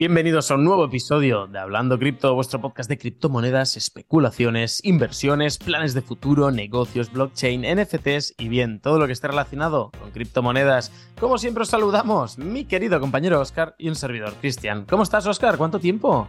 Bienvenidos 0.00 0.50
a 0.50 0.54
un 0.54 0.64
nuevo 0.64 0.86
episodio 0.86 1.46
de 1.46 1.58
Hablando 1.58 1.98
Cripto, 1.98 2.34
vuestro 2.34 2.58
podcast 2.58 2.88
de 2.88 2.96
criptomonedas, 2.96 3.76
especulaciones, 3.76 4.80
inversiones, 4.82 5.58
planes 5.58 5.92
de 5.92 6.00
futuro, 6.00 6.50
negocios, 6.50 7.12
blockchain, 7.12 7.66
NFTs 7.70 8.32
y 8.38 8.48
bien, 8.48 8.80
todo 8.80 8.98
lo 8.98 9.06
que 9.06 9.12
esté 9.12 9.28
relacionado 9.28 9.90
con 10.00 10.10
criptomonedas. 10.10 10.90
Como 11.20 11.36
siempre 11.36 11.64
os 11.64 11.68
saludamos, 11.68 12.38
mi 12.38 12.64
querido 12.64 12.98
compañero 12.98 13.40
Oscar 13.40 13.74
y 13.76 13.90
un 13.90 13.94
servidor 13.94 14.32
Cristian. 14.40 14.86
¿Cómo 14.88 15.02
estás, 15.02 15.26
Oscar? 15.26 15.58
¿Cuánto 15.58 15.78
tiempo? 15.78 16.28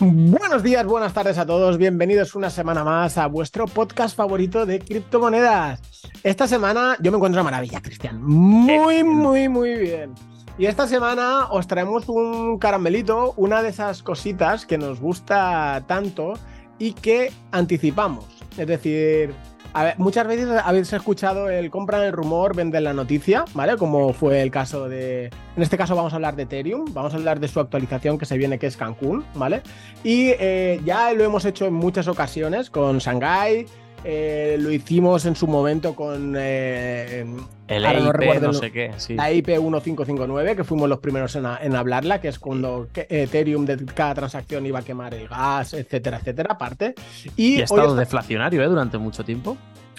Buenos 0.00 0.64
días, 0.64 0.84
buenas 0.84 1.14
tardes 1.14 1.38
a 1.38 1.46
todos. 1.46 1.78
Bienvenidos 1.78 2.34
una 2.34 2.50
semana 2.50 2.82
más 2.82 3.18
a 3.18 3.28
vuestro 3.28 3.66
podcast 3.66 4.16
favorito 4.16 4.66
de 4.66 4.80
criptomonedas. 4.80 5.80
Esta 6.24 6.48
semana 6.48 6.96
yo 7.00 7.12
me 7.12 7.18
encuentro 7.18 7.40
a 7.40 7.44
maravilla, 7.44 7.80
Cristian. 7.80 8.20
Muy, 8.20 9.04
muy, 9.04 9.48
muy 9.48 9.76
bien. 9.76 10.12
Y 10.58 10.66
esta 10.66 10.86
semana 10.86 11.46
os 11.50 11.66
traemos 11.66 12.08
un 12.08 12.58
caramelito, 12.58 13.32
una 13.36 13.62
de 13.62 13.70
esas 13.70 14.02
cositas 14.02 14.66
que 14.66 14.76
nos 14.76 15.00
gusta 15.00 15.82
tanto 15.86 16.34
y 16.78 16.92
que 16.92 17.32
anticipamos. 17.52 18.26
Es 18.58 18.66
decir, 18.66 19.34
muchas 19.96 20.26
veces 20.26 20.48
habéis 20.62 20.92
escuchado 20.92 21.48
el 21.48 21.70
compra 21.70 22.04
el 22.06 22.12
rumor, 22.12 22.54
vender 22.54 22.82
la 22.82 22.92
noticia, 22.92 23.46
¿vale? 23.54 23.78
Como 23.78 24.12
fue 24.12 24.42
el 24.42 24.50
caso 24.50 24.88
de. 24.90 25.30
En 25.56 25.62
este 25.62 25.78
caso 25.78 25.96
vamos 25.96 26.12
a 26.12 26.16
hablar 26.16 26.36
de 26.36 26.42
Ethereum, 26.42 26.92
vamos 26.92 27.14
a 27.14 27.16
hablar 27.16 27.40
de 27.40 27.48
su 27.48 27.58
actualización 27.58 28.18
que 28.18 28.26
se 28.26 28.36
viene, 28.36 28.58
que 28.58 28.66
es 28.66 28.76
Cancún, 28.76 29.24
¿vale? 29.34 29.62
Y 30.04 30.32
eh, 30.38 30.80
ya 30.84 31.12
lo 31.14 31.24
hemos 31.24 31.46
hecho 31.46 31.66
en 31.66 31.74
muchas 31.74 32.08
ocasiones 32.08 32.68
con 32.68 32.98
Shanghai, 32.98 33.66
eh, 34.04 34.56
lo 34.58 34.70
hicimos 34.70 35.24
en 35.26 35.36
su 35.36 35.46
momento 35.46 35.94
con 35.94 36.34
eh, 36.36 37.24
el 37.68 37.84
IP, 37.84 38.42
no, 38.42 38.52
sé 38.52 38.72
qué, 38.72 38.90
la 39.10 39.32
IP 39.32 39.48
1559, 39.48 40.56
que 40.56 40.64
fuimos 40.64 40.88
los 40.88 40.98
primeros 40.98 41.36
en, 41.36 41.76
hablarla, 41.76 42.20
que 42.20 42.28
es 42.28 42.38
cuando 42.38 42.88
Ethereum 42.94 43.64
de 43.64 43.84
cada 43.86 44.14
transacción 44.14 44.66
iba 44.66 44.80
a 44.80 44.82
quemar 44.82 45.14
el 45.14 45.28
gas, 45.28 45.74
etcétera, 45.74 46.18
etcétera, 46.18 46.54
aparte. 46.54 46.94
Y, 47.36 47.60
ha 47.60 47.64
estado 47.64 47.94
deflacionario 47.94 48.62
¿eh? 48.62 48.66
durante 48.66 48.98
mucho 48.98 49.24
tiempo 49.24 49.56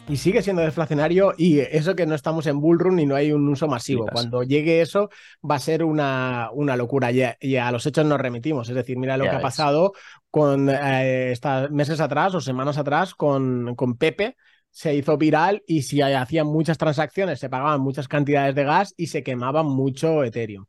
y 0.10 0.18
sigue 0.18 0.42
siendo 0.42 0.62
deflacionario 0.62 1.34
y 1.38 1.60
eso 1.60 1.96
que 1.96 2.06
no 2.06 2.16
estamos 2.16 2.46
en 2.48 2.60
bullrun 2.60 3.00
y 3.00 3.06
no 3.06 3.16
hay 3.16 3.32
un 3.32 3.48
uso 3.48 3.68
masivo. 3.68 4.06
Cuando 4.12 4.44
llegue 4.44 4.82
eso 4.82 5.10
va 5.50 5.56
a 5.56 5.60
ser 5.60 5.84
una, 5.84 6.50
una 6.52 6.76
locura 6.76 7.10
y 7.12 7.56
a, 7.56 7.72
los 7.72 7.86
hechos 7.86 8.06
nos 8.06 8.20
remitimos. 8.20 8.68
Es 8.68 8.76
decir, 8.76 8.98
mira 8.98 9.18
lo 9.18 9.24
que 9.24 9.32
ha 9.32 9.42
pasado 9.42 9.94
con 10.34 10.68
eh, 10.68 11.36
meses 11.70 12.00
atrás 12.00 12.34
o 12.34 12.42
semanas 12.42 12.80
atrás 12.80 13.14
con, 13.14 13.76
con 13.76 13.98
Pepe. 13.98 14.36
Se 14.72 14.96
hizo 14.96 15.16
viral 15.16 15.62
y 15.68 15.84
si 15.84 16.02
hacían 16.02 16.48
muchas 16.48 16.80
transacciones 16.80 17.40
se 17.40 17.52
pagaban 17.52 17.82
muchas 17.82 18.08
cantidades 18.08 18.56
de 18.56 18.64
gas 18.64 18.96
y 18.98 19.06
se 19.06 19.22
quemaba 19.22 19.62
mucho 19.62 20.24
Ethereum. 20.24 20.66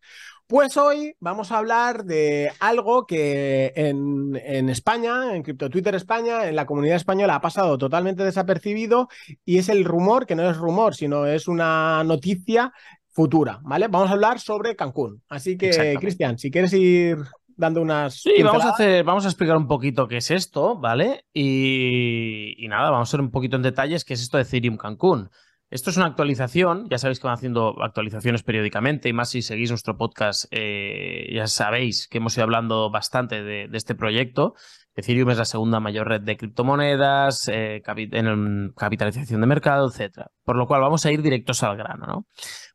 Pues 0.47 0.77
hoy 0.77 1.17
vamos 1.19 1.51
a 1.51 1.57
hablar 1.57 2.05
de 2.05 2.53
algo 2.61 3.07
que 3.07 3.73
en, 3.75 4.69
España, 4.69 5.35
en 5.35 5.43
Crypto 5.43 5.71
Twitter 5.71 5.95
España, 5.95 6.47
en 6.47 6.57
la 6.57 6.67
comunidad 6.67 6.97
española 6.97 7.37
ha 7.37 7.41
pasado 7.41 7.79
totalmente 7.79 8.23
desapercibido 8.23 9.09
y 9.47 9.57
es 9.57 9.71
el 9.71 9.87
rumor, 9.87 10.27
que 10.27 10.35
no 10.35 10.51
es 10.51 10.59
rumor, 10.59 10.95
sino 10.95 11.25
es 11.25 11.49
una 11.49 12.05
noticia 12.05 12.71
futura, 13.09 13.61
¿vale? 13.63 13.89
Vamos 13.89 14.11
a 14.11 14.13
hablar 14.13 14.41
sobre 14.41 14.77
Cancún. 14.77 15.23
Así 15.31 15.57
que, 15.57 15.97
Cristian, 15.99 16.37
si 16.37 16.51
quieres 16.51 16.75
ir 16.75 17.17
dando 17.57 17.81
unas. 17.83 18.21
Sí, 18.21 18.43
vamos 18.43 18.65
a 18.65 18.71
hacer, 18.71 19.05
vamos 19.05 19.25
a 19.25 19.29
explicar 19.29 19.57
un 19.57 19.67
poquito 19.67 20.09
qué 20.09 20.19
es 20.19 20.31
esto, 20.31 20.77
¿vale? 20.77 21.25
Y, 21.33 22.55
y 22.59 22.69
nada, 22.69 22.91
vamos 22.91 23.13
a 23.13 23.17
ver 23.17 23.25
un 23.25 23.31
poquito 23.31 23.57
en 23.57 23.63
detalles 23.63 24.05
qué 24.05 24.15
es 24.15 24.23
esto 24.23 24.37
de 24.37 24.45
Ethereum 24.45 24.77
Cancún. 24.77 25.31
Esto 25.75 25.91
es 25.91 25.97
una 25.97 26.07
actualización, 26.07 26.89
ya 26.89 26.99
sabéis 26.99 27.19
que 27.19 27.27
van 27.27 27.35
haciendo 27.35 27.83
actualizaciones 27.83 28.45
periódicamente 28.45 29.09
y 29.09 29.13
más 29.13 29.31
si 29.31 29.43
seguís 29.43 29.71
nuestro 29.71 29.97
podcast, 29.97 30.45
eh, 30.53 31.29
ya 31.33 31.49
sabéis 31.49 32.07
que 32.07 32.19
hemos 32.19 32.37
ido 32.37 32.45
hablando 32.45 32.91
bastante 32.91 33.43
de, 33.43 33.69
este 33.73 33.97
proyecto. 33.97 34.55
Ethereum 34.95 35.31
es 35.31 35.39
la 35.39 35.45
segunda 35.45 35.81
mayor 35.81 36.09
red 36.09 36.21
de 36.21 36.37
criptomonedas, 36.37 37.49
eh, 37.49 37.83
en 37.87 38.73
capitalización 38.77 39.41
de 39.41 39.47
mercado, 39.47 39.91
etc. 39.91 40.27
Por 40.45 40.57
lo 40.57 40.67
cual 40.67 40.83
vamos 40.83 41.05
a 41.05 41.13
ir 41.13 41.23
directos 41.23 41.63
al 41.63 41.77
grano. 41.77 42.07
¿no? 42.07 42.27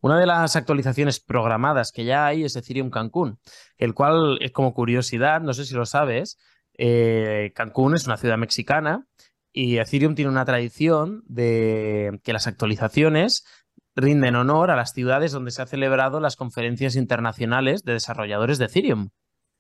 Una 0.02 0.19
de 0.19 0.25
las 0.25 0.56
actualizaciones 0.56 1.19
programadas 1.19 1.91
que 1.91 2.03
ya 2.03 2.25
hay 2.25 2.44
es 2.44 2.56
Ethereum 2.56 2.90
Cancún, 2.90 3.40
el 3.78 3.94
cual 3.94 4.38
es 4.41 4.52
como 4.52 4.74
curiosidad, 4.74 5.41
no 5.41 5.53
sé 5.53 5.66
si 5.66 5.75
lo 5.75 5.85
sabes, 5.85 6.38
eh, 6.78 7.52
Cancún 7.56 7.96
es 7.96 8.06
una 8.06 8.18
ciudad 8.18 8.38
mexicana 8.38 9.06
y 9.52 9.78
Ethereum 9.78 10.16
tiene 10.16 10.31
una 10.31 10.46
tradición 10.46 11.24
de 11.25 12.19
que 12.24 12.34
las 12.34 12.47
actualizaciones 12.47 13.46
rinden 13.96 14.35
honor 14.35 14.72
a 14.72 14.75
las 14.75 14.94
ciudades 14.94 15.31
donde 15.31 15.52
se 15.52 15.62
han 15.62 15.68
celebrado 15.68 16.19
las 16.19 16.35
conferencias 16.35 16.96
internacionales 16.96 17.84
de 17.84 17.94
desarrolladores 17.94 18.58
de 18.58 18.66
Ethereum. 18.66 19.09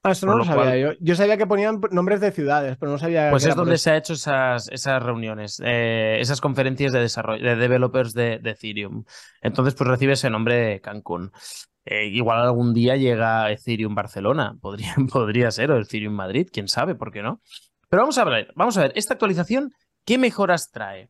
Ah, 0.01 0.11
eso 0.11 0.25
no 0.25 0.37
lo, 0.37 0.45
sabía 0.45 0.77
yo. 0.77 0.97
Yo 1.01 1.15
sabía 1.15 1.35
que 1.35 1.45
ponían 1.45 1.81
nombres 1.91 2.21
de 2.21 2.31
ciudades, 2.31 2.77
pero 2.79 2.91
no 2.91 2.97
sabía. 2.97 3.29
Pues 3.31 3.45
es 3.45 3.55
donde 3.55 3.77
se 3.77 3.91
han 3.91 3.97
hecho 3.97 4.13
esas, 4.13 4.69
esas 4.69 5.03
reuniones, 5.03 5.61
eh, 5.63 6.17
esas 6.21 6.39
conferencias 6.39 6.93
de 6.93 7.01
desarrollo, 7.01 7.43
de 7.43 7.55
developers 7.57 8.13
de, 8.13 8.39
Ethereum. 8.43 9.03
Entonces, 9.41 9.75
pues 9.75 9.89
recibe 9.89 10.13
ese 10.13 10.29
nombre 10.29 10.55
de 10.55 10.81
Cancún. 10.81 11.31
Eh, 11.83 12.05
igual 12.07 12.39
algún 12.39 12.73
día 12.73 12.95
llega 12.95 13.51
Ethereum 13.51 13.93
Barcelona, 13.93 14.55
podría, 14.61 14.95
podría 15.11 15.51
ser, 15.51 15.71
o 15.71 15.79
Ethereum 15.79 16.13
Madrid, 16.13 16.47
quién 16.51 16.69
sabe, 16.69 16.95
¿por 16.95 17.11
qué 17.11 17.21
no? 17.21 17.41
Pero 17.89 18.03
vamos 18.03 18.17
a 18.17 18.23
ver, 18.23 18.53
vamos 18.55 18.77
a 18.77 18.83
ver, 18.83 18.93
esta 18.95 19.15
actualización, 19.15 19.73
¿qué 20.05 20.17
mejoras 20.17 20.69
trae? 20.71 21.09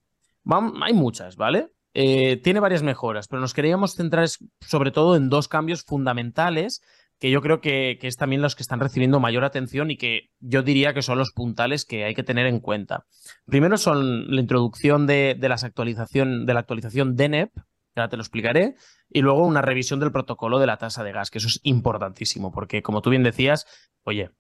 hay 0.82 0.94
muchas, 0.94 1.36
¿vale? 1.36 1.70
Eh, 1.94 2.38
tiene 2.38 2.60
varias 2.60 2.82
mejoras, 2.82 3.28
pero 3.28 3.40
nos 3.40 3.54
queríamos 3.54 3.96
centrar 3.96 4.28
sobre 4.62 4.92
todo 4.92 5.16
en 5.16 5.30
dos 5.30 5.48
cambios 5.48 5.84
fundamentales 5.84 6.82
que 7.20 7.30
yo 7.30 7.42
creo 7.42 7.60
que, 7.60 8.00
es 8.02 8.16
también 8.16 8.42
los 8.42 8.56
que 8.56 8.64
están 8.64 8.80
recibiendo 8.80 9.20
mayor 9.20 9.44
atención 9.44 9.92
y 9.92 9.98
que 9.98 10.32
yo 10.40 10.64
diría 10.64 10.94
que 10.94 11.02
son 11.02 11.18
los 11.18 11.32
puntales 11.34 11.86
que 11.86 12.06
hay 12.06 12.16
que 12.16 12.24
tener 12.24 12.46
en 12.48 12.60
cuenta. 12.60 13.06
Primero 13.46 13.78
son 13.78 14.34
la 14.34 14.40
introducción 14.40 15.06
de, 15.06 15.38
las 15.40 15.64
actualización, 15.64 16.46
de 16.46 16.54
la 16.54 16.62
actualización 16.62 17.16
DNEP, 17.16 17.54
que 17.54 18.00
ahora 18.00 18.10
te 18.10 18.18
lo 18.18 18.24
explicaré, 18.24 18.76
y 19.10 19.22
luego 19.22 19.46
una 19.46 19.62
revisión 19.62 20.00
del 20.00 20.12
protocolo 20.12 20.60
de 20.60 20.68
la 20.68 20.78
tasa 20.78 21.04
de 21.04 21.12
gas, 21.12 21.30
que 21.30 21.40
eso 21.40 21.48
es 21.48 21.60
importantísimo, 21.64 22.52
porque 22.52 22.82
como 22.82 23.02
tú 23.02 23.10
bien 23.10 23.24
decías, 23.24 23.66
oye, 24.04 24.32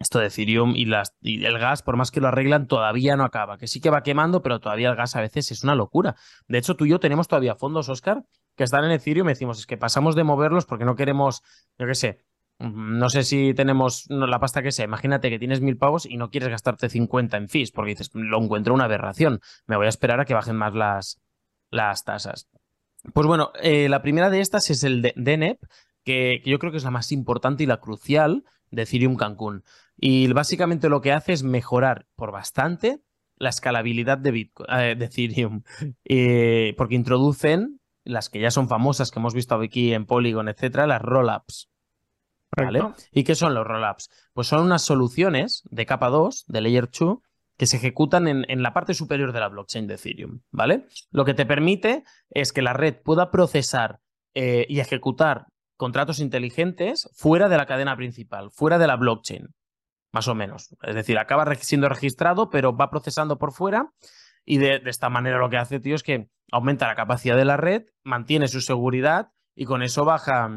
esto 0.00 0.18
de 0.18 0.26
Ethereum 0.26 0.74
y, 0.76 0.88
y, 1.22 1.44
el 1.44 1.58
gas, 1.58 1.82
por 1.82 1.96
más 1.96 2.10
que 2.10 2.20
lo 2.20 2.28
arreglan, 2.28 2.66
todavía 2.66 3.16
no 3.16 3.24
acaba. 3.24 3.58
Que 3.58 3.66
sí 3.66 3.80
que 3.80 3.90
va 3.90 4.02
quemando, 4.02 4.42
pero 4.42 4.60
todavía 4.60 4.90
el 4.90 4.96
gas 4.96 5.16
a 5.16 5.20
veces 5.20 5.50
es 5.50 5.64
una 5.64 5.74
locura. 5.74 6.14
De 6.46 6.58
hecho, 6.58 6.76
tú 6.76 6.84
y 6.84 6.90
yo 6.90 7.00
tenemos 7.00 7.26
todavía 7.26 7.56
fondos, 7.56 7.88
Oscar, 7.88 8.22
que 8.58 8.64
están 8.64 8.84
en 8.84 8.90
Ethereum 8.90 9.28
decimos, 9.28 9.60
es 9.60 9.66
que 9.66 9.78
pasamos 9.78 10.16
de 10.16 10.24
moverlos 10.24 10.66
porque 10.66 10.84
no 10.84 10.96
queremos, 10.96 11.42
yo 11.78 11.86
qué 11.86 11.94
sé, 11.94 12.24
mm, 12.58 12.98
no 12.98 13.08
sé 13.08 13.22
si 13.22 13.54
tenemos 13.54 14.06
la 14.10 14.40
pasta 14.40 14.62
que 14.62 14.72
sea. 14.72 14.84
Imagínate 14.84 15.30
que 15.30 15.38
tienes 15.38 15.60
mil 15.60 15.78
pavos 15.78 16.04
y 16.04 16.16
no 16.16 16.28
quieres 16.30 16.50
gastarte 16.50 16.88
50 16.88 17.36
en 17.36 17.48
fees 17.48 17.70
porque 17.70 17.90
dices, 17.90 18.10
lo 18.14 18.42
encuentro 18.42 18.74
una 18.74 18.84
aberración. 18.84 19.40
Me 19.66 19.76
voy 19.76 19.86
a 19.86 19.88
esperar 19.88 20.20
a 20.20 20.24
que 20.24 20.34
bajen 20.34 20.56
más 20.56 20.74
las, 20.74 21.20
las 21.70 22.04
tasas. 22.04 22.48
Pues 23.14 23.26
bueno, 23.28 23.52
eh, 23.62 23.88
la 23.88 24.02
primera 24.02 24.28
de 24.28 24.40
estas 24.40 24.68
es 24.70 24.82
el 24.82 25.02
de 25.02 25.14
DNEP, 25.16 25.62
que, 26.04 26.40
que 26.42 26.50
yo 26.50 26.58
creo 26.58 26.72
que 26.72 26.78
es 26.78 26.84
la 26.84 26.90
más 26.90 27.12
importante 27.12 27.62
y 27.62 27.66
la 27.66 27.80
crucial 27.80 28.44
de 28.72 28.82
Ethereum 28.82 29.16
Cancún. 29.16 29.62
Y 29.96 30.30
básicamente 30.32 30.88
lo 30.88 31.00
que 31.00 31.12
hace 31.12 31.32
es 31.32 31.44
mejorar 31.44 32.06
por 32.16 32.32
bastante 32.32 33.00
la 33.36 33.50
escalabilidad 33.50 34.18
de, 34.18 34.32
Bitcoin, 34.32 34.68
eh, 34.70 34.96
de 34.96 35.04
Ethereum, 35.04 35.62
eh, 36.04 36.74
porque 36.76 36.96
introducen 36.96 37.80
las 38.08 38.30
que 38.30 38.40
ya 38.40 38.50
son 38.50 38.68
famosas, 38.68 39.10
que 39.10 39.18
hemos 39.18 39.34
visto 39.34 39.54
aquí 39.54 39.92
en 39.92 40.06
Polygon, 40.06 40.48
etcétera, 40.48 40.86
las 40.86 41.02
rollups. 41.02 41.70
¿Vale? 42.56 42.82
¿Y 43.12 43.24
qué 43.24 43.34
son 43.34 43.54
los 43.54 43.66
rollups? 43.66 44.08
Pues 44.32 44.46
son 44.46 44.62
unas 44.64 44.82
soluciones 44.82 45.62
de 45.70 45.84
capa 45.84 46.08
2, 46.08 46.46
de 46.48 46.60
Layer 46.62 46.88
2, 46.90 47.18
que 47.58 47.66
se 47.66 47.76
ejecutan 47.76 48.26
en, 48.28 48.62
la 48.62 48.72
parte 48.72 48.94
superior 48.94 49.32
de 49.32 49.40
la 49.40 49.48
blockchain 49.48 49.86
de 49.86 49.94
Ethereum, 49.94 50.40
¿vale? 50.50 50.86
Lo 51.10 51.24
que 51.24 51.34
te 51.34 51.44
permite 51.44 52.04
es 52.30 52.52
que 52.52 52.62
la 52.62 52.72
red 52.72 52.96
pueda 53.02 53.30
procesar 53.30 53.98
eh, 54.34 54.64
y 54.68 54.80
ejecutar 54.80 55.48
contratos 55.76 56.20
inteligentes 56.20 57.10
fuera 57.14 57.48
de 57.48 57.56
la 57.56 57.66
cadena 57.66 57.96
principal, 57.96 58.50
fuera 58.52 58.78
de 58.78 58.86
la 58.86 58.96
blockchain, 58.96 59.54
más 60.12 60.28
o 60.28 60.34
menos. 60.34 60.74
Es 60.82 60.94
decir, 60.94 61.18
acaba 61.18 61.52
siendo 61.56 61.88
registrado, 61.88 62.48
pero 62.48 62.76
va 62.76 62.90
procesando 62.90 63.38
por 63.38 63.52
fuera 63.52 63.92
y 64.50 64.56
de, 64.56 64.80
esta 64.86 65.10
manera 65.10 65.36
lo 65.36 65.50
que 65.50 65.58
hace, 65.58 65.78
tío, 65.78 65.94
es 65.94 66.02
que 66.02 66.30
aumenta 66.50 66.86
la 66.86 66.94
capacidad 66.94 67.36
de 67.36 67.44
la 67.44 67.58
red, 67.58 67.84
mantiene 68.02 68.48
su 68.48 68.62
seguridad 68.62 69.30
y 69.54 69.66
con 69.66 69.82
eso 69.82 70.06
baja, 70.06 70.50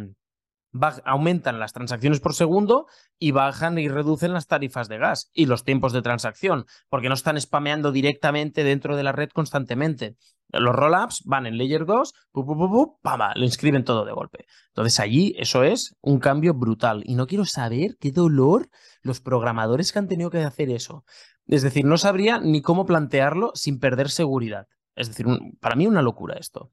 aumentan 1.06 1.59
las 1.59 1.73
transacciones 1.73 2.19
por 2.19 2.33
segundo 2.33 2.88
y 3.19 3.31
bajan 3.31 3.77
y 3.77 3.89
reducen 3.89 4.33
las 4.33 4.47
tarifas 4.47 4.88
de 4.88 4.97
gas 4.97 5.29
y 5.33 5.45
los 5.45 5.63
tiempos 5.63 5.94
de 5.94 6.01
transacción, 6.01 6.65
porque 6.89 7.09
no 7.09 7.15
están 7.15 7.39
spameando 7.39 7.91
directamente 7.91 8.63
dentro 8.63 8.95
de 8.95 9.03
la 9.03 9.12
red 9.12 9.29
constantemente. 9.29 10.15
Los 10.50 10.75
rollups 10.75 11.23
van 11.25 11.45
en 11.45 11.57
layer 11.57 11.85
2, 11.85 12.13
pu, 12.31 13.00
lo 13.35 13.44
inscriben 13.44 13.85
todo 13.85 14.06
de 14.06 14.12
golpe. 14.12 14.45
Entonces 14.69 15.00
allí 15.00 15.33
eso 15.38 15.63
es 15.63 15.95
un 16.01 16.19
cambio 16.19 16.53
brutal. 16.53 17.03
Y 17.06 17.15
no 17.15 17.27
quiero 17.27 17.45
saber 17.45 17.97
qué 18.00 18.12
dolor 18.12 18.69
los 19.01 19.21
programadores 19.21 19.91
que 19.91 20.00
han 20.00 20.07
tenido 20.07 20.29
que 20.29 20.39
hacer 20.39 20.69
eso. 20.69 21.06
Es 21.47 21.62
decir, 21.62 21.85
no 21.85 21.97
sabría 21.97 22.39
ni 22.39 22.62
cómo 22.62 22.85
plantearlo 22.85 23.51
sin 23.56 23.79
perder 23.79 24.09
seguridad. 24.09 24.67
Es 24.95 25.07
decir, 25.07 25.25
para 25.59 25.75
mí 25.75 25.88
una 25.88 26.01
locura 26.01 26.35
esto. 26.38 26.71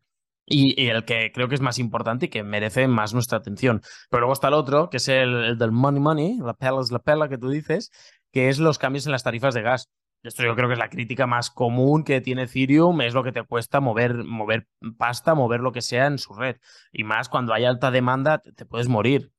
Y, 0.48 0.88
el 0.88 1.04
que 1.04 1.30
creo 1.32 1.48
que 1.48 1.54
es 1.54 1.60
más 1.60 1.78
importante 1.78 2.26
y 2.26 2.28
que 2.28 2.42
merece 2.42 2.88
más 2.88 3.14
nuestra 3.14 3.38
atención. 3.38 3.82
Pero 4.10 4.20
luego 4.20 4.32
está 4.32 4.48
el 4.48 4.54
otro, 4.54 4.90
que 4.90 4.98
es 4.98 5.08
el, 5.08 5.58
del 5.58 5.72
money 5.72 6.00
money, 6.00 6.38
la 6.38 6.54
pela 6.54 6.80
es 6.80 6.90
la 6.90 6.98
pela 7.00 7.28
que 7.28 7.38
tú 7.38 7.50
dices, 7.50 7.90
que 8.32 8.48
es 8.48 8.58
los 8.58 8.78
cambios 8.78 9.06
en 9.06 9.12
las 9.12 9.22
tarifas 9.22 9.54
de 9.54 9.62
gas. 9.62 9.88
Esto 10.22 10.42
yo 10.42 10.56
creo 10.56 10.68
que 10.68 10.72
es 10.74 10.78
la 10.78 10.88
crítica 10.90 11.26
más 11.26 11.50
común 11.50 12.02
que 12.02 12.20
tiene 12.20 12.42
Ethereum, 12.42 13.00
es 13.02 13.14
lo 13.14 13.22
que 13.22 13.32
te 13.32 13.44
cuesta 13.44 13.80
mover, 13.80 14.24
mover 14.24 14.66
pasta, 14.96 15.34
mover 15.34 15.60
lo 15.60 15.72
que 15.72 15.80
sea 15.80 16.06
en 16.06 16.18
su 16.18 16.34
red. 16.34 16.56
Y 16.92 17.04
más 17.04 17.28
cuando 17.28 17.54
hay 17.54 17.64
alta 17.64 17.90
demanda, 17.90 18.38
te, 18.38 18.66
puedes 18.66 18.88
morir. 18.88 19.32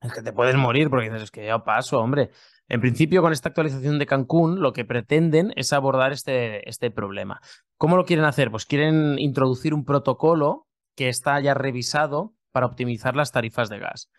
Es 0.00 0.12
que 0.12 0.22
te 0.22 0.32
puedes 0.32 0.56
morir 0.56 0.88
porque 0.88 1.06
dices, 1.06 1.24
es 1.24 1.30
que 1.30 1.44
ya 1.44 1.62
paso, 1.62 2.00
hombre. 2.00 2.30
En 2.68 2.80
principio, 2.80 3.20
con 3.20 3.32
esta 3.32 3.50
actualización 3.50 3.98
de 3.98 4.06
Cancún, 4.06 4.60
lo 4.60 4.72
que 4.72 4.84
pretenden 4.84 5.52
es 5.56 5.72
abordar 5.72 6.12
este, 6.12 6.68
este 6.68 6.90
problema. 6.90 7.40
¿Cómo 7.76 7.96
lo 7.96 8.04
quieren 8.04 8.24
hacer? 8.24 8.50
Pues 8.50 8.64
quieren 8.64 9.18
introducir 9.18 9.74
un 9.74 9.84
protocolo 9.84 10.68
que 10.96 11.08
está 11.08 11.38
ya 11.40 11.54
revisado 11.54 12.34
para 12.52 12.66
optimizar 12.66 13.16
las 13.16 13.32
tarifas 13.32 13.68
de 13.68 13.78
gas. 13.78 14.10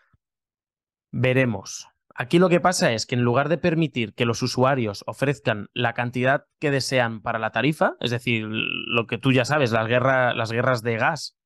Veremos. 1.12 1.88
Aquí 2.14 2.40
lo 2.40 2.50
que 2.50 2.60
pasa 2.60 2.92
es 2.92 3.06
que 3.06 3.16
en 3.16 3.22
lugar 3.22 3.50
de 3.50 3.58
permitir 3.58 4.14
que 4.14 4.26
los 4.26 4.42
usuarios 4.42 5.04
ofrezcan 5.08 5.70
la 5.74 5.94
cantidad 5.94 6.46
que 6.60 6.72
desean 6.72 7.22
para 7.22 7.40
la 7.40 7.52
tarifa, 7.52 7.96
es 8.00 8.12
decir, 8.12 8.46
lo 8.48 9.08
que 9.08 9.18
tú 9.18 9.32
ya 9.32 9.46
sabes, 9.46 9.72
las, 9.72 9.90
las 9.90 10.52
guerras 10.52 10.84
de 10.84 10.98
gas, 10.98 11.38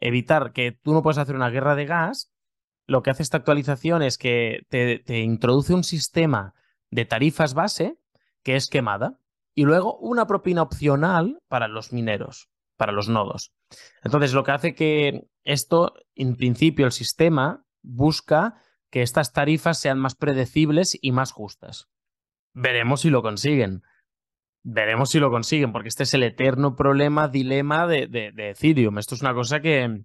evitar 0.00 0.52
que 0.52 0.72
tú 0.72 0.92
no 0.92 1.02
puedas 1.02 1.18
hacer 1.18 1.34
una 1.34 1.50
guerra 1.50 1.74
de 1.74 1.86
gas, 1.86 2.32
lo 2.86 3.02
que 3.02 3.10
hace 3.10 3.22
esta 3.22 3.38
actualización 3.38 4.02
es 4.02 4.18
que 4.18 4.66
te, 4.68 5.18
introduce 5.20 5.74
un 5.74 5.84
sistema 5.84 6.54
de 6.90 7.04
tarifas 7.04 7.54
base 7.54 7.98
que 8.42 8.56
es 8.56 8.68
quemada 8.68 9.18
y 9.54 9.64
luego 9.64 9.96
una 9.98 10.26
propina 10.26 10.62
opcional 10.62 11.40
para 11.48 11.68
los 11.68 11.92
mineros, 11.92 12.48
para 12.76 12.92
los 12.92 13.08
nodos. 13.08 13.52
Entonces, 14.02 14.32
lo 14.32 14.44
que 14.44 14.50
hace 14.52 14.74
que 14.74 15.28
esto, 15.44 15.94
en 16.14 16.36
principio, 16.36 16.86
el 16.86 16.92
sistema 16.92 17.64
busca 17.82 18.60
que 18.90 19.02
estas 19.02 19.32
tarifas 19.32 19.78
sean 19.78 19.98
más 19.98 20.14
predecibles 20.14 20.98
y 21.00 21.12
más 21.12 21.32
justas. 21.32 21.88
Veremos 22.52 23.02
si 23.02 23.10
lo 23.10 23.22
consiguen. 23.22 23.82
Veremos 24.64 25.10
si 25.10 25.18
lo 25.18 25.30
consiguen, 25.30 25.72
porque 25.72 25.88
este 25.88 26.02
es 26.02 26.14
el 26.14 26.22
eterno 26.22 26.76
problema, 26.76 27.28
dilema 27.28 27.86
de, 27.86 28.06
de 28.06 28.50
Ethereum. 28.50 28.98
Esto 28.98 29.14
es 29.14 29.22
una 29.22 29.34
cosa 29.34 29.60
que, 29.60 30.04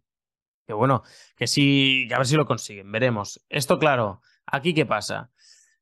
que 0.68 0.74
bueno, 0.74 1.04
que 1.38 1.48
sí, 1.48 2.10
a 2.14 2.18
ver 2.18 2.28
si 2.28 2.36
lo 2.36 2.46
consiguen, 2.46 2.92
veremos. 2.92 3.44
Esto, 3.48 3.80
claro, 3.80 4.22
aquí 4.46 4.74
qué 4.74 4.86
pasa. 4.86 5.32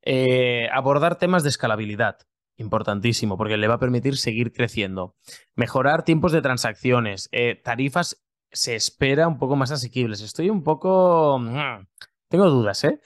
Eh, 0.04 0.70
abordar 0.72 1.18
temas 1.18 1.42
de 1.42 1.50
escalabilidad, 1.50 2.20
importantísimo, 2.58 3.36
porque 3.36 3.58
le 3.58 3.68
va 3.68 3.74
a 3.74 3.80
permitir 3.80 4.16
seguir 4.18 4.54
creciendo. 4.54 5.16
Mejorar 5.56 6.04
tiempos 6.04 6.32
de 6.32 6.44
transacciones, 6.44 7.30
eh, 7.32 7.60
tarifas 7.62 8.24
se 8.52 8.76
espera 8.76 9.28
un 9.28 9.40
poco 9.40 9.56
más 9.56 9.72
asequibles. 9.72 10.22
Estoy 10.22 10.52
un 10.52 10.64
poco... 10.64 11.40
Mm, 11.40 11.88
tengo 12.30 12.50
dudas, 12.50 12.84
¿eh? 12.84 13.02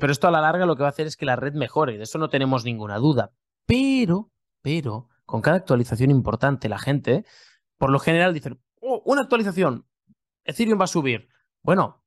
pero 0.00 0.12
esto 0.12 0.26
a 0.26 0.30
la 0.30 0.40
larga 0.40 0.66
lo 0.66 0.76
que 0.76 0.82
va 0.82 0.88
a 0.88 0.90
hacer 0.90 1.06
es 1.06 1.16
que 1.16 1.26
la 1.26 1.36
red 1.36 1.52
mejore, 1.52 1.98
de 1.98 2.04
eso 2.04 2.18
no 2.18 2.30
tenemos 2.30 2.64
ninguna 2.64 2.96
duda. 2.96 3.32
Pero, 3.66 4.30
pero, 4.62 5.08
con 5.26 5.42
cada 5.42 5.58
actualización 5.58 6.10
importante, 6.10 6.70
la 6.70 6.78
gente, 6.78 7.24
por 7.76 7.90
lo 7.90 7.98
general, 7.98 8.32
dice, 8.32 8.56
oh, 8.80 9.02
una 9.04 9.20
actualización, 9.20 9.87
Ethereum 10.48 10.80
va 10.80 10.84
a 10.84 10.88
subir. 10.88 11.28
Bueno, 11.62 12.02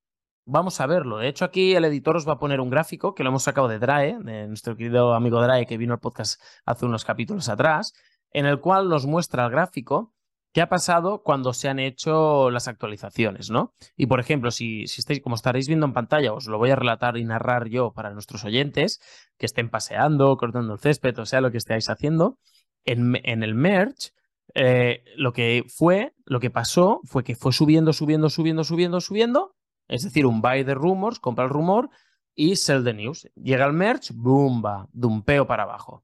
vamos 0.46 0.82
a 0.82 0.88
verlo. 0.88 1.20
De 1.20 1.28
hecho, 1.28 1.46
aquí 1.46 1.76
el 1.76 1.86
editor 1.86 2.18
os 2.18 2.28
va 2.28 2.34
a 2.34 2.40
poner 2.40 2.60
un 2.60 2.72
gráfico 2.72 3.14
que 3.14 3.24
lo 3.24 3.30
hemos 3.30 3.44
sacado 3.44 3.68
de 3.68 3.78
Drae, 3.78 4.18
de 4.18 4.48
nuestro 4.48 4.76
querido 4.76 5.14
amigo 5.14 5.40
Drae 5.40 5.68
que 5.68 5.78
vino 5.78 5.94
al 5.94 6.00
podcast 6.00 6.42
hace 6.66 6.88
unos 6.88 7.06
capítulos 7.06 7.50
atrás, 7.50 7.94
en 8.32 8.48
el 8.48 8.60
cual 8.60 8.90
nos 8.90 9.06
muestra 9.06 9.46
el 9.46 9.52
gráfico 9.52 10.16
qué 10.54 10.62
ha 10.62 10.70
pasado 10.70 11.22
cuando 11.22 11.54
se 11.54 11.70
han 11.70 11.78
hecho 11.78 12.50
las 12.50 12.68
actualizaciones, 12.68 13.52
¿no? 13.52 13.76
Y 13.96 14.08
por 14.08 14.20
ejemplo, 14.20 14.50
si, 14.50 14.88
si 14.88 15.02
estáis, 15.02 15.22
como 15.22 15.36
estaréis 15.36 15.68
viendo 15.68 15.86
en 15.86 15.94
pantalla, 15.94 16.34
os 16.34 16.48
lo 16.48 16.58
voy 16.58 16.72
a 16.72 16.76
relatar 16.76 17.18
y 17.18 17.24
narrar 17.24 17.70
yo 17.70 17.94
para 17.94 18.10
nuestros 18.10 18.44
oyentes 18.44 19.00
que 19.38 19.46
estén 19.46 19.70
paseando, 19.70 20.36
cortando 20.38 20.74
el 20.74 20.80
césped, 20.80 21.20
o 21.20 21.28
sea, 21.28 21.42
lo 21.42 21.52
que 21.52 21.60
estéis 21.60 21.92
haciendo. 21.92 22.40
En, 22.86 23.20
en 23.24 23.44
el 23.44 23.54
merge 23.54 24.14
eh, 24.54 25.04
lo 25.16 25.34
que 25.34 25.66
fue, 25.68 26.14
lo 26.26 26.40
que 26.40 26.50
pasó 26.50 27.02
fue 27.04 27.24
que 27.24 27.36
fue 27.36 27.54
subiendo, 27.54 27.94
subiendo, 27.94 28.30
subiendo, 28.30 28.64
subiendo, 28.64 29.02
subiendo. 29.02 29.56
Es 29.88 30.04
decir, 30.04 30.26
un 30.26 30.42
buy 30.42 30.64
de 30.64 30.74
rumors, 30.74 31.20
compra 31.20 31.46
el 31.46 31.50
rumor 31.50 31.90
y 32.36 32.56
sell 32.56 32.84
the 32.84 32.94
news. 32.94 33.30
Llega 33.36 33.66
el 33.66 33.74
merch, 33.74 34.12
¡bumba! 34.14 34.88
Dumpeo 34.92 35.48
para 35.48 35.64
abajo. 35.64 36.04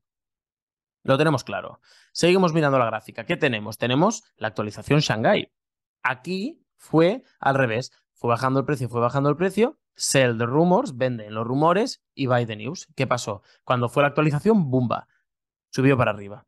Lo 1.04 1.18
tenemos 1.18 1.44
claro. 1.44 1.80
Seguimos 2.12 2.54
mirando 2.54 2.80
la 2.80 2.86
gráfica. 2.86 3.26
¿Qué 3.26 3.38
tenemos? 3.38 3.78
Tenemos 3.78 4.24
la 4.36 4.50
actualización 4.50 5.00
Shanghai. 5.00 5.52
Aquí 6.04 6.66
fue 6.76 7.24
al 7.40 7.56
revés. 7.56 7.92
Fue 8.14 8.30
bajando 8.30 8.60
el 8.60 8.66
precio, 8.66 8.90
fue 8.90 9.00
bajando 9.00 9.30
el 9.30 9.38
precio. 9.38 9.80
Sell 9.96 10.38
the 10.38 10.46
rumors, 10.46 10.98
venden 10.98 11.34
los 11.34 11.46
rumores 11.46 12.04
y 12.14 12.26
buy 12.26 12.46
the 12.46 12.56
news. 12.56 12.88
¿Qué 12.96 13.08
pasó? 13.08 13.42
Cuando 13.64 13.90
fue 13.90 14.04
la 14.04 14.10
actualización, 14.10 14.70
¡bumba! 14.70 15.08
Subió 15.70 15.98
para 15.98 16.12
arriba. 16.12 16.46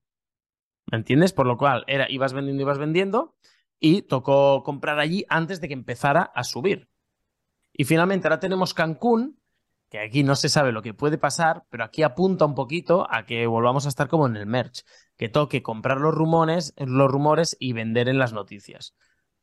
¿Me 0.92 0.98
entiendes? 0.98 1.34
Por 1.34 1.46
lo 1.46 1.58
cual 1.58 1.84
era, 1.88 2.10
ibas 2.10 2.34
vendiendo, 2.34 2.62
ibas 2.62 2.78
vendiendo 2.78 3.36
y 3.80 4.02
tocó 4.04 4.64
comprar 4.64 5.00
allí 5.00 5.26
antes 5.30 5.62
de 5.62 5.68
que 5.68 5.74
empezara 5.74 6.22
a 6.22 6.44
subir. 6.44 6.90
Y 7.74 7.86
finalmente 7.86 8.28
ahora 8.28 8.40
tenemos 8.40 8.74
Cancún, 8.74 9.40
que 9.90 10.00
aquí 10.00 10.24
no 10.24 10.36
se 10.36 10.50
sabe 10.50 10.72
lo 10.72 10.82
que 10.82 10.94
puede 10.94 11.18
pasar, 11.18 11.66
pero 11.70 11.84
aquí 11.84 12.04
apunta 12.04 12.46
un 12.46 12.56
poquito 12.56 13.08
a 13.10 13.26
que 13.26 13.48
volvamos 13.48 13.86
a 13.86 13.90
estar 13.90 14.08
como 14.08 14.28
en 14.28 14.36
el 14.36 14.46
merch, 14.46 14.84
que 15.18 15.30
toque 15.30 15.64
comprar 15.64 16.00
los 16.00 16.14
rumores, 16.14 16.74
los 16.78 17.10
rumores 17.10 17.56
y 17.60 17.74
vender 17.74 18.10
en 18.10 18.20
las 18.20 18.34
noticias. 18.34 18.96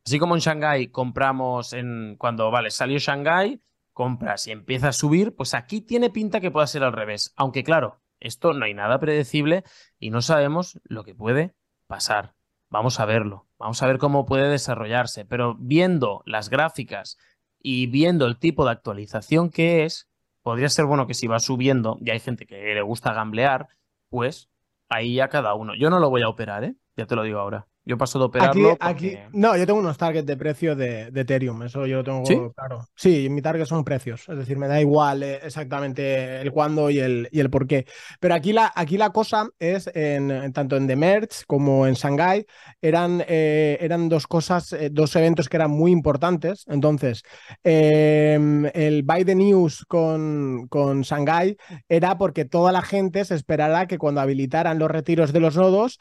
Así 0.05 0.19
como 0.19 0.35
en 0.35 0.41
Shanghai 0.41 0.87
compramos 0.87 1.73
en 1.73 2.15
cuando 2.17 2.49
vale, 2.51 2.71
salió 2.71 2.97
Shanghai, 2.97 3.61
compras 3.91 4.47
y 4.47 4.51
empieza 4.51 4.89
a 4.89 4.93
subir, 4.93 5.35
pues 5.35 5.53
aquí 5.53 5.81
tiene 5.81 6.09
pinta 6.09 6.39
que 6.39 6.51
pueda 6.51 6.67
ser 6.67 6.83
al 6.83 6.93
revés, 6.93 7.33
aunque 7.35 7.63
claro, 7.63 7.99
esto 8.19 8.53
no 8.53 8.65
hay 8.65 8.73
nada 8.73 8.99
predecible 8.99 9.63
y 9.99 10.09
no 10.09 10.21
sabemos 10.21 10.79
lo 10.83 11.03
que 11.03 11.15
puede 11.15 11.55
pasar. 11.87 12.35
Vamos 12.69 12.99
a 12.99 13.05
verlo, 13.05 13.47
vamos 13.57 13.81
a 13.81 13.87
ver 13.87 13.97
cómo 13.97 14.25
puede 14.25 14.49
desarrollarse, 14.49 15.25
pero 15.25 15.55
viendo 15.57 16.21
las 16.25 16.49
gráficas 16.49 17.17
y 17.59 17.87
viendo 17.87 18.25
el 18.25 18.37
tipo 18.37 18.65
de 18.65 18.71
actualización 18.71 19.49
que 19.49 19.85
es, 19.85 20.09
podría 20.41 20.69
ser 20.69 20.85
bueno 20.85 21.07
que 21.07 21.13
si 21.13 21.27
va 21.27 21.39
subiendo 21.39 21.97
y 22.01 22.09
hay 22.09 22.19
gente 22.19 22.45
que 22.45 22.55
le 22.55 22.81
gusta 22.81 23.13
gamblear, 23.13 23.67
pues 24.09 24.49
ahí 24.89 25.15
ya 25.15 25.29
cada 25.29 25.53
uno. 25.53 25.75
Yo 25.75 25.89
no 25.89 25.99
lo 25.99 26.09
voy 26.09 26.23
a 26.23 26.29
operar, 26.29 26.63
¿eh? 26.63 26.75
Ya 26.95 27.05
te 27.05 27.15
lo 27.15 27.23
digo 27.23 27.39
ahora. 27.39 27.67
Yo 27.87 27.97
paso 27.97 28.19
de 28.19 28.25
operarlo. 28.25 28.75
Aquí, 28.81 29.17
no, 29.31 29.55
yo 29.55 29.65
tengo 29.65 29.79
unos 29.79 29.97
targets 29.97 30.27
de 30.27 30.35
precio 30.35 30.75
de, 30.75 31.07
Ethereum, 31.15 31.63
eso 31.63 31.85
yo 31.85 31.97
lo 31.97 32.03
tengo 32.03 32.51
claro. 32.53 32.85
Sí, 32.95 33.29
mi 33.29 33.41
target 33.41 33.65
son 33.65 33.85
precios, 33.85 34.27
es 34.27 34.37
decir, 34.37 34.57
me 34.57 34.67
da 34.67 34.81
igual 34.81 35.23
eh, 35.23 35.39
exactamente 35.41 36.41
el 36.41 36.51
cuándo 36.51 36.89
y 36.89 36.99
el, 36.99 37.29
y 37.31 37.39
el 37.39 37.49
por 37.49 37.65
qué. 37.65 37.85
Pero 38.19 38.35
aquí 38.35 38.51
la, 38.51 38.73
aquí 38.75 38.97
la 38.97 39.11
cosa 39.11 39.47
es, 39.57 39.89
en, 39.93 40.51
tanto 40.51 40.75
en 40.75 40.85
The 40.85 40.97
Merge 40.97 41.45
como 41.47 41.87
en 41.87 41.93
Shanghai, 41.93 42.45
eran, 42.81 43.23
eh, 43.25 43.77
eran 43.79 44.09
dos 44.09 44.27
cosas, 44.27 44.73
eh, 44.73 44.89
dos 44.91 45.15
eventos 45.15 45.47
que 45.47 45.55
eran 45.55 45.71
muy 45.71 45.91
importantes. 45.91 46.65
Entonces, 46.67 47.23
em, 47.63 48.65
el 48.73 49.03
Buy 49.03 49.23
the 49.23 49.35
News 49.35 49.85
con, 49.87 50.67
con 50.67 51.03
Shanghai 51.03 51.55
era 51.87 52.17
porque 52.17 52.43
toda 52.43 52.73
la 52.73 52.81
gente 52.81 53.23
se 53.23 53.35
esperara 53.35 53.87
que 53.87 53.97
cuando 53.97 54.19
habilitaran 54.19 54.77
los 54.77 54.91
retiros 54.91 55.31
de 55.31 55.39
los 55.39 55.55
nodos, 55.55 55.99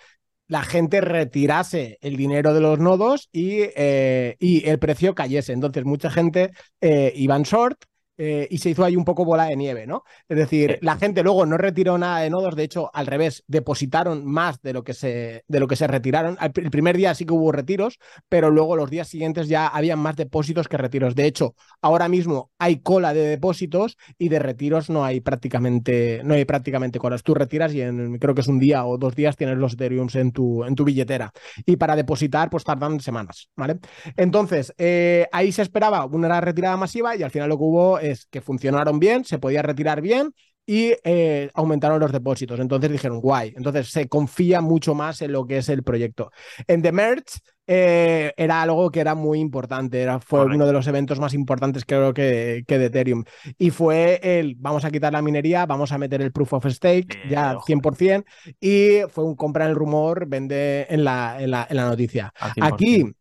la 0.49 0.63
gente 0.63 1.01
retirase 1.01 1.99
el 2.01 2.17
dinero 2.17 2.55
de 2.55 2.61
los 2.61 2.79
nodos 2.79 3.29
y, 3.33 3.61
eh, 3.77 4.37
y 4.39 4.69
el 4.69 4.79
precio 4.79 5.15
cayese. 5.15 5.53
Entonces, 5.53 5.85
mucha 5.85 6.11
gente 6.11 6.51
eh, 6.81 7.13
iba 7.17 7.37
en 7.37 7.43
short 7.43 7.85
eh, 8.19 8.47
y 8.51 8.59
se 8.59 8.71
hizo 8.71 8.85
ahí 8.85 8.97
un 8.97 9.05
poco 9.05 9.25
bola 9.25 9.45
de 9.45 9.57
nieve, 9.57 9.87
¿no? 9.87 10.05
Es 10.29 10.37
decir, 10.37 10.79
la 10.83 10.97
gente 10.97 11.23
luego 11.23 11.47
no 11.47 11.57
retiró 11.57 11.99
nada 11.99 12.21
de 12.21 12.31
nodos, 12.31 12.57
de 12.57 12.65
hecho, 12.65 12.91
al 12.95 13.07
revés, 13.07 13.45
depositaron 13.47 14.25
más 14.25 14.61
de 14.63 14.73
lo 14.73 14.85
que 14.85 14.95
se, 14.95 15.45
de 15.47 15.61
lo 15.61 15.67
que 15.67 15.77
se 15.77 15.87
retiraron. 15.87 16.37
El 16.41 16.71
primer 16.71 16.97
día 16.97 17.15
sí 17.15 17.25
que 17.25 17.35
hubo 17.35 17.53
retiros, 17.53 17.99
pero 18.29 18.51
luego 18.51 18.77
los 18.77 18.91
días 18.91 19.09
siguientes 19.09 19.49
ya 19.49 19.67
había 19.67 19.97
más 19.97 20.17
depósitos 20.17 20.69
que 20.69 20.77
retiros. 20.77 21.15
De 21.15 21.27
hecho, 21.27 21.55
ahora 21.81 22.09
mismo 22.09 22.51
hay 22.59 22.81
cola 22.81 23.15
de 23.15 23.27
depósitos 23.27 23.97
y 24.19 24.29
de 24.29 24.39
retiros 24.39 24.91
no 24.91 25.05
hay 25.05 25.21
prácticamente, 25.21 26.21
no 26.25 26.35
hay 26.35 26.45
prácticamente 26.45 26.99
colas. 26.99 27.23
Tú 27.23 27.35
retiras 27.35 27.75
y 27.75 27.83
en, 27.83 28.19
creo 28.19 28.35
que 28.35 28.41
es 28.41 28.49
un 28.49 28.59
día 28.59 28.85
o 28.85 28.99
dos 28.99 29.15
días 29.15 29.37
tienes 29.37 29.59
los 29.59 29.75
Ethereum 29.75 30.09
en 30.15 30.33
tu, 30.33 30.65
en 30.65 30.75
tu 30.75 30.85
billetera. 30.85 31.33
Y 31.65 31.77
para 31.77 31.97
depositar, 31.97 32.51
pues 32.51 32.65
tardan 32.65 33.01
semanas, 33.01 33.49
¿vale? 33.57 33.79
Entonces, 34.17 34.75
eh, 34.79 35.27
ahí 35.33 35.53
se 35.53 35.63
esperaba 35.63 36.05
una 36.07 36.41
retirada 36.41 36.77
masiva 36.77 37.17
y 37.17 37.23
al 37.23 37.31
final 37.31 37.49
lo 37.49 37.57
que 37.57 37.65
hubo 37.65 37.99
es 38.11 38.27
que 38.27 38.41
funcionaron 38.41 38.99
bien, 38.99 39.25
se 39.25 39.39
podía 39.39 39.63
retirar 39.63 40.01
bien 40.01 40.33
y 40.67 40.95
eh, 41.05 41.49
aumentaron 41.55 42.01
los 42.01 42.11
depósitos. 42.11 42.59
Entonces 42.59 42.91
dijeron, 42.91 43.21
guay. 43.21 43.55
Entonces 43.57 43.89
se 43.89 44.09
confía 44.09 44.61
mucho 44.61 44.95
más 44.95 45.23
en 45.23 45.33
lo 45.33 45.47
que 45.47 45.59
es 45.59 45.69
el 45.69 45.85
proyecto. 45.85 46.33
En 46.67 46.83
The 46.83 46.91
Merge 46.91 47.39
eh, 47.69 48.33
era 48.37 48.63
algo 48.63 48.91
que 48.91 49.01
era 49.01 49.15
muy 49.15 49.39
importante, 49.39 50.01
era, 50.01 50.21
fue 50.21 50.45
uno 50.45 50.67
de 50.67 50.73
los 50.73 50.87
eventos 50.87 51.19
más 51.19 51.35
importantes 51.35 51.85
creo 51.85 52.13
que, 52.13 52.65
que 52.67 52.79
de 52.79 52.87
Ethereum. 52.87 53.25
Y 53.59 53.71
fue 53.71 54.21
el, 54.23 54.57
vamos 54.57 54.85
a 54.85 54.91
quitar 54.91 55.13
la 55.13 55.23
minería, 55.23 55.67
vamos 55.67 55.93
a 55.93 55.99
meter 55.99 56.21
el 56.21 56.33
proof 56.33 56.55
of 56.55 56.67
stake, 56.67 57.29
ya 57.29 57.59
100%, 57.59 58.25
y 58.61 59.01
fue 59.09 59.25
un 59.25 59.37
compra 59.37 59.65
en 59.65 59.71
el 59.71 59.77
rumor, 59.77 60.27
vende 60.27 60.87
en 60.91 61.05
la, 61.05 61.37
en 61.41 61.51
la, 61.51 61.67
en 61.71 61.77
la 61.77 61.89
noticia. 61.89 62.33
Aquí 62.61 63.15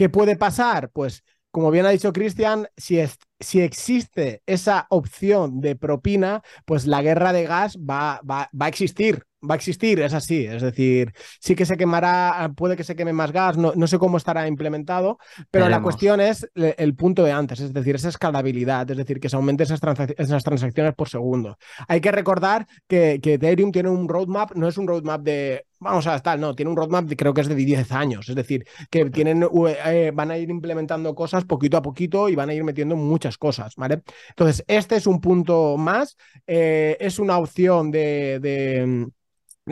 ¿Qué 0.00 0.08
puede 0.08 0.34
pasar? 0.34 0.88
Pues 0.88 1.22
como 1.50 1.70
bien 1.70 1.86
ha 1.86 1.90
dicho 1.90 2.12
Cristian, 2.12 2.68
si, 2.76 3.00
si, 3.38 3.60
existe 3.60 4.42
esa 4.46 4.86
opción 4.90 5.60
de 5.60 5.76
propina, 5.76 6.42
pues 6.64 6.86
la 6.86 7.02
guerra 7.02 7.32
de 7.32 7.44
gas 7.44 7.76
va, 7.78 8.20
va, 8.28 8.48
va 8.52 8.66
a 8.66 8.68
existir 8.68 9.24
va 9.48 9.54
a 9.54 9.56
existir, 9.56 10.00
es 10.00 10.14
así. 10.14 10.44
Es 10.44 10.62
decir, 10.62 11.12
sí 11.40 11.54
que 11.54 11.66
se 11.66 11.76
quemará, 11.76 12.52
puede 12.56 12.76
que 12.76 12.84
se 12.84 12.96
queme 12.96 13.12
más 13.12 13.32
gas, 13.32 13.56
no, 13.56 13.72
no 13.74 13.86
sé 13.86 13.98
cómo 13.98 14.16
estará 14.16 14.46
implementado, 14.46 15.18
pero 15.50 15.68
la 15.68 15.82
cuestión 15.82 16.20
es 16.20 16.48
el 16.54 16.94
punto 16.94 17.24
de 17.24 17.32
antes, 17.32 17.60
es 17.60 17.72
decir, 17.72 17.94
esa 17.94 18.08
escalabilidad, 18.08 18.90
es 18.90 18.96
decir, 18.96 19.20
que 19.20 19.28
se 19.28 19.36
aumenten 19.36 19.64
esas, 19.64 19.80
esas 20.16 20.44
transacciones 20.44 20.94
por 20.94 21.08
segundo. 21.08 21.56
Hay 21.88 22.00
que 22.00 22.12
recordar 22.12 22.66
que, 22.86 23.20
que, 23.22 23.34
Ethereum 23.34 23.72
tiene 23.72 23.88
un 23.88 24.08
roadmap, 24.08 24.52
no 24.54 24.68
es 24.68 24.76
un 24.76 24.86
roadmap 24.86 25.22
de. 25.22 25.64
Vamos 25.82 26.06
a 26.06 26.16
estar, 26.16 26.38
no, 26.38 26.54
tiene 26.54 26.70
un 26.70 26.76
roadmap 26.76 27.06
de, 27.06 27.16
creo 27.16 27.32
que 27.32 27.40
es 27.40 27.48
de 27.48 27.54
10 27.54 27.90
años, 27.92 28.28
es 28.28 28.34
decir, 28.36 28.66
que 28.90 29.08
tienen, 29.08 29.42
eh, 29.86 30.12
van 30.14 30.30
a 30.30 30.36
ir 30.36 30.50
implementando 30.50 31.14
cosas 31.14 31.46
poquito 31.46 31.78
a 31.78 31.82
poquito 31.82 32.28
y 32.28 32.34
van 32.34 32.50
a 32.50 32.54
ir 32.54 32.64
metiendo 32.64 32.96
muchas 32.96 33.38
cosas, 33.38 33.76
¿vale? 33.76 34.02
Entonces, 34.28 34.62
este 34.68 34.96
es 34.96 35.06
un 35.06 35.22
punto 35.22 35.78
más, 35.78 36.18
eh, 36.46 36.98
es 37.00 37.18
una 37.18 37.38
opción 37.38 37.90
de 37.90 39.08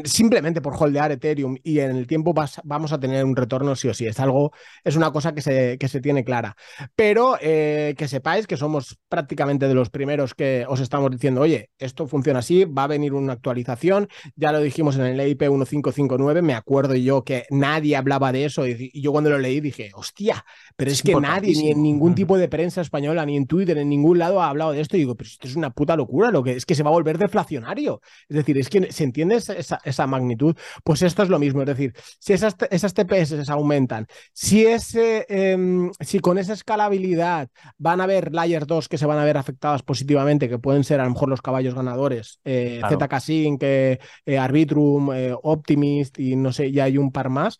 simplemente 0.04 0.61
por 0.61 0.75
holdear 0.78 1.12
Ethereum 1.12 1.57
y 1.62 1.80
en 1.80 1.97
el 1.97 2.07
tiempo 2.07 2.35
vamos 2.64 2.92
a 2.92 3.00
tener 3.00 3.25
un 3.25 3.37
retorno 3.37 3.75
sí 3.75 3.88
o 3.88 3.95
sí. 3.95 4.07
Es 4.07 4.21
algo, 4.21 4.52
es 4.85 4.97
una 4.97 5.11
cosa 5.11 5.35
que 5.35 5.40
se, 5.40 5.78
que 5.78 5.88
se 5.88 6.00
tiene 6.00 6.25
clara. 6.25 6.57
Pero 6.95 7.37
eh, 7.40 7.95
que 7.97 8.09
sepáis 8.09 8.47
que 8.47 8.57
somos 8.57 8.99
prácticamente 9.09 9.68
de 9.68 9.75
los 9.75 9.90
primeros 9.90 10.35
que 10.35 10.64
os 10.68 10.80
estamos 10.80 11.11
diciendo, 11.11 11.40
oye, 11.40 11.71
esto 11.78 12.07
funciona 12.07 12.40
así, 12.40 12.64
va 12.64 12.85
a 12.85 12.88
venir 12.88 13.14
una 13.14 13.33
actualización. 13.33 14.09
Ya 14.37 14.52
lo 14.52 14.61
dijimos 14.61 14.97
en 14.97 15.07
el 15.07 15.21
EIP 15.21 15.42
1559, 15.42 16.42
me 16.42 16.54
acuerdo 16.54 16.95
yo 16.95 17.25
que 17.25 17.47
nadie 17.50 17.97
hablaba 17.97 18.33
de 18.33 18.45
eso 18.45 18.66
y, 18.66 18.90
yo 19.00 19.12
cuando 19.12 19.30
lo 19.30 19.38
leí 19.38 19.61
dije, 19.61 19.90
hostia, 19.95 20.45
pero 20.76 20.90
es, 20.90 21.02
que 21.02 21.14
nadie, 21.14 21.54
ni 21.54 21.71
en 21.71 21.83
ningún 21.83 22.14
tipo 22.14 22.37
de 22.37 22.49
prensa 22.49 22.80
española, 22.80 23.25
ni 23.25 23.37
en 23.37 23.47
Twitter, 23.47 23.78
en 23.78 23.88
ningún 23.88 24.18
lado 24.18 24.42
ha 24.42 24.49
hablado 24.49 24.73
de 24.73 24.80
esto. 24.80 24.97
Y 24.97 25.00
digo, 25.00 25.14
pero 25.14 25.28
esto 25.28 25.49
es 25.49 25.57
una 25.57 25.71
puta 25.71 25.97
locura, 25.97 26.30
lo 26.30 26.42
que 26.42 26.52
es 26.52 26.66
que 26.66 26.75
se 26.75 26.83
va 26.83 26.90
a 26.90 26.92
volver 26.92 27.18
deflacionario. 27.18 28.00
Es 28.28 28.37
decir, 28.37 28.59
es 28.59 28.68
que 28.68 28.92
se 28.92 29.04
entiende 29.04 29.37
esa, 29.37 29.77
esa 29.85 30.06
magnitud, 30.06 30.56
pues 30.85 31.02
esto 31.02 31.23
es 31.23 31.28
lo 31.28 31.38
mismo. 31.38 31.62
Es 31.62 31.66
decir, 31.66 31.94
si 32.18 32.32
esas, 32.32 32.56
esas 32.70 32.94
TPS 32.94 33.49
aumentan, 33.49 34.06
si, 34.32 34.66
ese, 34.66 35.26
em, 35.28 35.90
si 36.00 36.20
con 36.20 36.38
esa 36.38 36.52
escalabilidad 36.52 37.49
van 37.76 38.00
a 38.00 38.04
haber 38.04 38.32
Layer 38.32 38.66
2 38.66 38.88
que 38.88 38.99
se 38.99 39.06
van 39.06 39.18
a 39.18 39.25
ver 39.25 39.37
afectadas 39.37 39.82
positivamente, 39.82 40.49
que 40.49 40.58
pueden 40.58 40.85
ser 40.85 41.00
a 41.00 41.04
lo 41.04 41.11
mejor 41.11 41.28
los 41.28 41.42
caballos 41.42 41.75
ganadores, 41.75 42.40
eh, 42.44 42.80
ZK 42.88 43.20
Sync, 43.20 43.62
eh, 43.62 43.99
eh, 44.26 44.38
Arbitrum, 44.38 45.11
Optimist 45.42 46.18
y 46.18 46.37
no 46.37 46.52
sé, 46.52 46.73
ya 46.73 46.85
hay 46.85 46.99
un 46.99 47.12
par 47.12 47.28
más, 47.28 47.58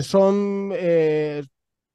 son 0.00 0.72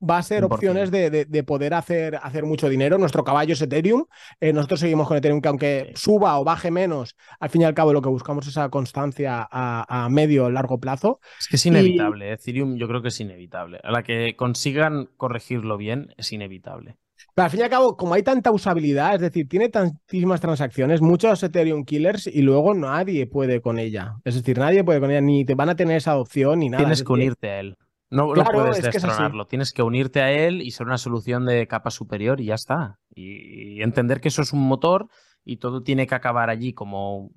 va 0.02 0.18
a 0.18 0.24
ser 0.24 0.44
opciones 0.44 0.92
de, 0.92 1.44
poder 1.46 1.74
hacer, 1.74 2.20
hacer 2.22 2.46
mucho 2.46 2.70
dinero. 2.70 2.98
Nuestro 2.98 3.24
caballo 3.24 3.54
es 3.54 3.62
Ethereum. 3.62 4.06
Eh, 4.40 4.54
nosotros 4.54 4.80
seguimos 4.80 5.08
con 5.08 5.18
Ethereum, 5.18 5.42
que 5.42 5.50
aunque 5.50 5.92
suba 5.96 6.40
o 6.40 6.44
baje 6.44 6.72
menos, 6.72 7.16
al 7.40 7.50
fin 7.50 7.62
y 7.62 7.66
al 7.66 7.74
cabo 7.74 7.94
lo 7.94 8.02
que 8.02 8.10
buscamos 8.10 8.46
es 8.46 8.52
esa 8.52 8.70
constancia 8.70 9.48
a, 9.50 10.08
medio 10.10 10.46
o 10.46 10.50
largo 10.50 10.80
plazo. 10.80 11.20
Es 11.40 11.48
que 11.48 11.56
es 11.56 11.66
inevitable. 11.66 12.32
Ethereum 12.32 12.78
yo 12.78 12.88
creo 12.88 13.02
que 13.02 13.10
es 13.10 13.20
inevitable. 13.20 13.80
A 13.84 13.92
la 13.92 14.04
que 14.04 14.36
consigan 14.36 15.10
corregirlo 15.18 15.78
bien, 15.78 16.14
es 16.18 16.32
inevitable. 16.32 16.98
Pero 17.36 17.46
al 17.46 17.52
fin 17.52 17.60
y 17.60 17.64
al 17.64 17.70
cabo, 17.70 17.98
como 17.98 18.14
hay 18.14 18.24
tanta 18.24 18.52
usabilidad, 18.52 19.16
es 19.16 19.22
decir, 19.22 19.48
tiene 19.48 19.70
tantísimas 19.70 20.42
transacciones, 20.42 21.02
muchos 21.02 21.44
Ethereum 21.44 21.84
killers 21.84 22.28
y 22.28 22.42
luego 22.42 22.74
nadie 22.74 23.28
puede 23.28 23.62
con 23.62 23.80
ella. 23.80 24.16
Es 24.24 24.36
decir, 24.36 24.58
nadie 24.58 24.84
puede 24.84 25.00
con 25.00 25.12
ella, 25.12 25.22
ni 25.22 25.46
te 25.46 25.56
van 25.56 25.70
a 25.70 25.76
tener 25.76 25.98
esa 25.98 26.18
opción 26.18 26.60
ni 26.60 26.70
nada. 26.70 26.84
Tienes 26.84 27.04
que 27.04 27.12
unirte 27.12 27.50
a 27.50 27.60
él. 27.60 27.78
No, 28.12 28.34
puedes 28.34 28.82
destronarlo, 28.82 29.46
tienes 29.46 29.72
que 29.72 29.84
unirte 29.84 30.22
a 30.22 30.32
él 30.32 30.62
y 30.62 30.72
ser 30.72 30.88
una 30.88 30.98
solución 30.98 31.46
de 31.46 31.68
capa 31.68 31.92
superior 31.92 32.42
y 32.42 32.46
ya 32.46 32.56
está. 32.56 32.98
Y, 33.14 33.82
entender 33.84 34.20
que 34.20 34.30
eso 34.30 34.42
es 34.42 34.52
un 34.52 34.68
motor 34.68 35.08
y 35.46 35.58
todo 35.58 35.84
tiene 35.84 36.08
que 36.08 36.16
acabar 36.16 36.50
allí 36.50 36.74
como, 36.74 37.32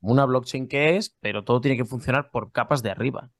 una 0.00 0.24
blockchain 0.24 0.66
que 0.66 0.96
es, 0.96 1.16
pero 1.20 1.44
todo 1.44 1.60
tiene 1.60 1.76
que 1.76 1.84
funcionar 1.84 2.30
por 2.30 2.50
capas 2.50 2.82
de 2.82 2.90
arriba. 2.90 3.30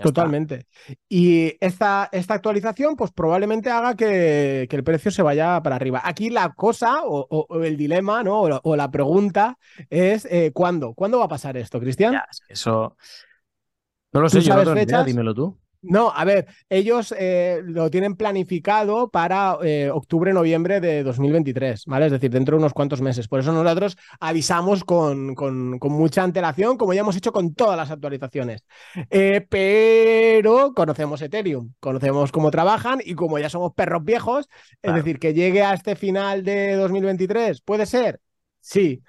Totalmente. 0.00 0.66
Y 1.08 1.56
esta, 1.60 2.08
esta, 2.10 2.34
actualización, 2.34 2.96
pues 2.96 3.12
probablemente 3.12 3.70
haga 3.70 3.94
que, 3.94 4.66
el 4.68 4.84
precio 4.84 5.12
se 5.12 5.22
vaya 5.22 5.62
para 5.62 5.76
arriba. 5.76 6.00
Aquí 6.04 6.30
la 6.30 6.52
cosa 6.54 7.02
o, 7.04 7.46
el 7.62 7.76
dilema, 7.76 8.24
¿no? 8.24 8.40
O 8.40 8.76
la, 8.76 8.90
pregunta 8.90 9.56
es 9.90 10.26
eh, 10.30 10.50
¿cuándo? 10.52 10.94
¿Cuándo 10.94 11.18
va 11.18 11.26
a 11.26 11.28
pasar 11.28 11.56
esto, 11.56 11.78
Cristian? 11.78 12.20
eso. 12.48 12.96
No 14.12 14.20
lo 14.20 14.28
sé, 14.28 14.40
yo 14.40 14.64
no 14.64 15.04
dímelo 15.04 15.34
tú. 15.34 15.58
No, 15.86 16.10
a 16.14 16.24
ver, 16.24 16.46
ellos 16.70 17.14
eh, 17.18 17.60
lo 17.62 17.90
tienen 17.90 18.16
planificado 18.16 19.10
para 19.10 19.58
eh, 19.62 19.90
octubre-noviembre 19.92 20.80
de 20.80 21.02
2023, 21.02 21.84
¿vale? 21.86 22.06
Es 22.06 22.12
decir, 22.12 22.30
dentro 22.30 22.56
de 22.56 22.60
unos 22.60 22.72
cuantos 22.72 23.02
meses. 23.02 23.28
Por 23.28 23.40
eso 23.40 23.52
nosotros 23.52 23.96
avisamos 24.18 24.82
con, 24.82 25.34
con, 25.34 25.78
mucha 25.78 26.22
antelación, 26.22 26.78
como 26.78 26.94
ya 26.94 27.02
hemos 27.02 27.16
hecho 27.16 27.32
con 27.32 27.54
todas 27.54 27.76
las 27.76 27.90
actualizaciones. 27.90 28.64
Eh, 29.10 29.46
pero 29.48 30.72
conocemos 30.74 31.20
Ethereum, 31.20 31.74
conocemos 31.80 32.32
cómo 32.32 32.50
trabajan 32.50 33.00
y 33.04 33.14
como 33.14 33.38
ya 33.38 33.50
somos 33.50 33.74
perros 33.74 34.04
viejos, 34.04 34.48
es 34.80 34.94
decir, 34.94 35.18
que 35.18 35.34
llegue 35.34 35.62
a 35.62 35.74
este 35.74 35.96
final 35.96 36.44
de 36.44 36.74
2023, 36.76 37.60
¿puede 37.60 37.84
ser? 37.84 38.20
Sí 38.60 39.02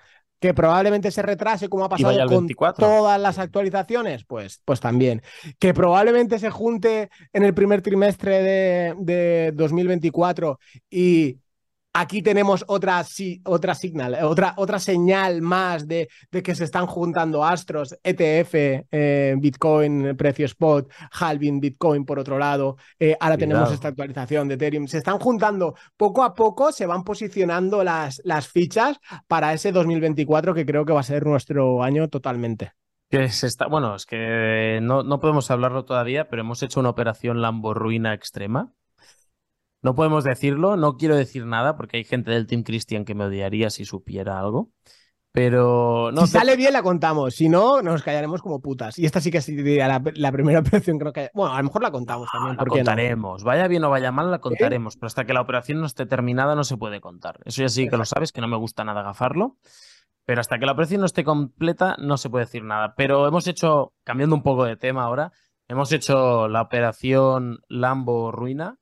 que 0.46 0.54
probablemente 0.54 1.10
se 1.10 1.24
retrase 1.24 1.70
como 1.70 1.86
ha 1.86 1.90
pasado 1.90 2.28
con 2.28 2.48
todas 2.78 3.20
las 3.20 3.40
actualizaciones, 3.40 4.26
pues, 4.26 4.62
pues 4.64 4.80
también. 4.80 5.24
Que 5.58 5.74
probablemente 5.74 6.38
se 6.38 6.52
junte 6.52 7.10
en 7.34 7.44
el 7.44 7.56
primer 7.56 7.82
trimestre 7.82 8.44
de, 8.44 8.96
de 9.00 9.52
2024 9.56 10.60
y 10.90 11.40
Aquí 11.98 12.22
tenemos 12.22 12.66
otra, 12.68 13.06
otra 13.46 13.74
signal, 13.74 14.18
otra, 14.22 14.54
otra 14.58 14.80
señal 14.80 15.42
más 15.42 15.88
de, 15.88 16.10
de, 16.30 16.44
que 16.44 16.54
se 16.54 16.66
están 16.66 16.88
juntando 16.88 17.46
astros, 17.46 17.98
ETF, 18.04 18.54
eh, 18.92 19.34
Bitcoin, 19.38 20.14
precio 20.18 20.46
spot, 20.46 20.92
halving 21.14 21.62
Bitcoin 21.62 22.04
por 22.04 22.20
otro 22.20 22.38
lado. 22.38 22.76
Eh, 23.00 23.16
ahora 23.18 23.38
tenemos 23.38 23.72
esta 23.72 23.88
actualización 23.88 24.50
de 24.50 24.56
Ethereum. 24.56 24.88
Se 24.88 24.98
están 24.98 25.20
juntando 25.20 25.76
poco 25.96 26.26
a 26.26 26.34
poco, 26.34 26.74
se 26.74 26.86
van 26.86 27.06
posicionando 27.06 27.82
las, 27.82 28.22
las 28.26 28.50
fichas 28.50 29.00
para 29.26 29.54
ese 29.54 29.72
2024 29.72 30.54
que 30.54 30.66
creo 30.66 30.84
que 30.84 30.92
va 30.92 31.00
a 31.00 31.04
ser 31.04 31.26
nuestro 31.26 31.82
año 31.82 32.10
totalmente. 32.10 32.74
Que 33.10 33.30
se 33.30 33.48
está, 33.48 33.68
bueno, 33.68 33.96
es 33.96 34.06
que 34.06 34.80
no, 34.82 35.04
no 35.04 35.22
podemos 35.22 35.50
hablarlo 35.50 35.86
todavía, 35.86 36.28
pero 36.28 36.42
hemos 36.42 36.62
hecho 36.62 36.82
una 36.82 36.90
operación 36.90 37.42
Lambo 37.42 37.74
ruina 37.74 38.14
extrema 38.14 38.74
no 39.86 39.94
podemos 39.94 40.24
decirlo, 40.24 40.78
no 40.78 40.98
quiero 40.98 41.16
decir 41.16 41.46
nada 41.46 41.78
porque 41.78 41.98
hay 41.98 42.04
gente 42.04 42.32
del 42.32 42.48
Team 42.48 42.64
Christian 42.64 43.06
que 43.06 43.14
me 43.14 43.26
odiaría 43.26 43.70
si 43.70 43.86
supiera 43.86 44.40
algo. 44.40 44.72
Pero 45.32 46.12
no. 46.12 46.26
Si 46.26 46.32
sale 46.32 46.56
bien 46.56 46.74
la 46.74 46.82
contamos, 46.82 47.36
si 47.36 47.50
no, 47.50 47.84
nos 47.84 48.02
callaremos 48.02 48.42
como 48.42 48.62
putas. 48.62 48.98
Y 48.98 49.06
esta 49.06 49.22
sí 49.22 49.30
que 49.30 49.42
sería 49.42 49.88
la, 49.88 50.02
la 50.16 50.32
primera 50.32 50.60
operación 50.62 50.98
creo 50.98 51.14
que. 51.14 51.30
Bueno, 51.36 51.54
a 51.54 51.58
lo 51.60 51.66
mejor 51.66 51.84
la 51.84 51.92
contamos 51.92 52.28
también. 52.32 52.58
la 52.58 52.66
contaremos. 52.66 53.44
Vaya 53.44 53.68
bien 53.68 53.84
o 53.84 53.92
vaya 53.92 54.12
mal, 54.12 54.32
la 54.32 54.40
contaremos. 54.40 54.96
Pero 54.96 55.06
hasta 55.06 55.26
que 55.26 55.34
la 55.34 55.42
operación 55.42 55.82
no 55.82 55.86
esté 55.86 56.08
terminada, 56.08 56.56
no 56.56 56.64
se 56.64 56.78
puede 56.78 57.00
contar. 57.00 57.38
Eso 57.46 57.62
ya 57.62 57.70
sí 57.70 57.88
que 57.88 57.98
lo 57.98 58.06
sabes, 58.06 58.32
que 58.32 58.42
no 58.42 58.48
me 58.48 58.58
gusta 58.58 58.84
nada 58.84 59.04
gafarlo. 59.04 59.58
Pero 60.26 60.42
hasta 60.42 60.58
que 60.58 60.66
la 60.66 60.72
operación 60.72 61.02
no 61.02 61.06
esté 61.06 61.24
completa, 61.24 61.96
no 62.00 62.18
se 62.18 62.32
puede 62.32 62.46
decir 62.46 62.64
nada. 62.64 62.96
Pero 62.98 63.28
hemos 63.28 63.46
hecho, 63.46 63.94
cambiando 64.04 64.36
un 64.36 64.42
poco 64.42 64.66
de 64.66 64.78
tema 64.78 65.04
ahora, 65.04 65.32
hemos 65.68 65.92
hecho 65.92 66.48
la 66.48 66.64
operación 66.64 67.60
Lambo 67.68 68.32
Ruina 68.32 68.80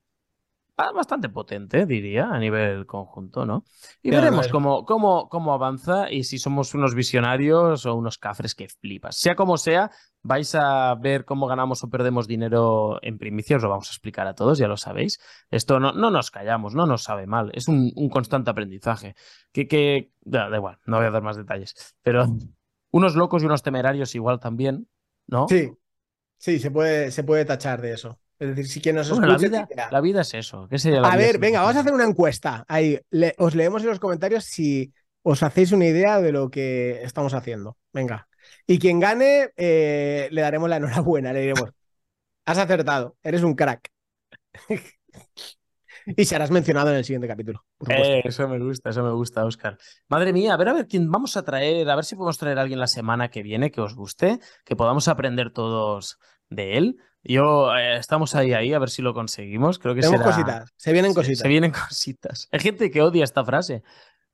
bastante 0.76 1.28
potente, 1.28 1.86
diría, 1.86 2.28
a 2.30 2.38
nivel 2.38 2.86
conjunto, 2.86 3.46
¿no? 3.46 3.64
Y 4.02 4.10
veremos 4.10 4.48
cómo, 4.48 4.84
cómo, 4.84 5.28
cómo 5.28 5.52
avanza 5.52 6.10
y 6.10 6.24
si 6.24 6.38
somos 6.38 6.74
unos 6.74 6.94
visionarios 6.94 7.86
o 7.86 7.94
unos 7.94 8.18
cafres 8.18 8.54
que 8.54 8.68
flipas. 8.68 9.16
Sea 9.16 9.36
como 9.36 9.56
sea, 9.56 9.90
vais 10.22 10.54
a 10.54 10.94
ver 10.96 11.24
cómo 11.24 11.46
ganamos 11.46 11.84
o 11.84 11.90
perdemos 11.90 12.26
dinero 12.26 12.98
en 13.02 13.18
primicia, 13.18 13.56
os 13.56 13.62
lo 13.62 13.68
vamos 13.68 13.88
a 13.88 13.92
explicar 13.92 14.26
a 14.26 14.34
todos, 14.34 14.58
ya 14.58 14.66
lo 14.66 14.76
sabéis. 14.76 15.20
Esto 15.50 15.78
no, 15.78 15.92
no 15.92 16.10
nos 16.10 16.30
callamos, 16.30 16.74
no 16.74 16.86
nos 16.86 17.04
sabe 17.04 17.26
mal, 17.26 17.50
es 17.54 17.68
un, 17.68 17.92
constante 18.10 18.50
aprendizaje. 18.50 19.14
Que, 19.52 19.68
que 19.68 20.12
da, 20.22 20.48
igual, 20.54 20.78
no 20.86 20.96
voy 20.96 21.06
a 21.06 21.10
dar 21.10 21.22
más 21.22 21.36
detalles, 21.36 21.94
pero 22.02 22.26
unos 22.90 23.14
locos 23.14 23.42
y 23.42 23.46
unos 23.46 23.62
temerarios 23.62 24.14
igual 24.14 24.40
también, 24.40 24.88
¿no? 25.26 25.46
Sí, 25.48 25.70
sí, 26.36 26.58
se 26.58 26.70
puede, 26.70 27.10
se 27.12 27.22
puede 27.22 27.44
tachar 27.44 27.80
de 27.80 27.92
eso. 27.92 28.18
Es 28.38 28.48
decir, 28.48 28.66
si 28.66 28.80
quien 28.80 28.96
nos 28.96 29.06
escucha, 29.06 29.26
la, 29.90 30.00
vida, 30.00 30.22
es 30.22 30.34
eso. 30.34 30.68
a 31.04 31.16
ver, 31.16 31.38
venga, 31.38 31.60
vamos 31.60 31.76
a 31.76 31.80
hacer 31.80 31.92
una 31.92 32.04
encuesta. 32.04 32.64
Ahí, 32.66 32.98
os 33.38 33.54
leemos 33.54 33.82
en 33.82 33.88
los 33.88 34.00
comentarios 34.00 34.44
si 34.44 34.92
os 35.22 35.42
hacéis 35.42 35.72
una 35.72 35.86
idea 35.86 36.20
de 36.20 36.32
lo 36.32 36.50
que 36.50 37.02
estamos 37.02 37.32
haciendo. 37.32 37.76
Venga. 37.92 38.28
Y 38.66 38.78
quien 38.78 38.98
gane, 38.98 39.50
eh, 39.56 40.28
le 40.30 40.40
daremos 40.40 40.68
la 40.68 40.76
enhorabuena. 40.76 41.32
Le 41.32 41.40
diremos, 41.40 41.70
has 42.44 42.58
acertado, 42.58 43.16
eres 43.22 43.42
un 43.42 43.54
crack. 43.54 43.90
y 46.06 46.24
serás 46.24 46.50
mencionado 46.50 46.90
en 46.90 46.96
el 46.96 47.04
siguiente 47.04 47.28
capítulo. 47.28 47.64
Eh, 47.88 48.22
eso 48.24 48.48
me 48.48 48.58
gusta, 48.58 48.90
eso 48.90 49.04
me 49.04 49.12
gusta, 49.12 49.44
Oscar. 49.44 49.78
Madre 50.08 50.32
mía, 50.32 50.54
a 50.54 50.56
ver, 50.56 50.68
a 50.68 50.72
ver 50.72 50.86
quién 50.88 51.10
vamos 51.10 51.36
a 51.36 51.44
traer, 51.44 51.88
a 51.88 51.94
ver 51.94 52.04
si 52.04 52.16
podemos 52.16 52.38
traer 52.38 52.58
a 52.58 52.62
alguien 52.62 52.80
la 52.80 52.88
semana 52.88 53.30
que 53.30 53.42
viene 53.42 53.70
que 53.70 53.80
os 53.80 53.94
guste, 53.94 54.40
que 54.64 54.76
podamos 54.76 55.06
aprender 55.06 55.52
todos 55.52 56.18
de 56.50 56.78
él 56.78 56.96
Yo 57.24 57.74
eh, 57.74 57.96
estamos 57.96 58.34
ahí, 58.34 58.52
ahí, 58.52 58.72
a 58.74 58.78
ver 58.78 58.90
si 58.90 59.02
lo 59.02 59.14
conseguimos. 59.14 59.78
Creo 59.78 59.94
que 59.94 60.02
Tenemos 60.02 60.26
cositas, 60.26 60.72
se 60.76 60.92
vienen 60.92 61.14
cositas. 61.14 61.38
Se, 61.38 61.48
vienen 61.48 61.70
cositas. 61.72 62.48
Hay 62.52 62.60
gente 62.60 62.90
que 62.90 63.02
odia 63.02 63.24
esta 63.24 63.44
frase. 63.44 63.82